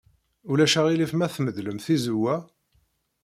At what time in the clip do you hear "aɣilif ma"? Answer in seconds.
0.79-1.27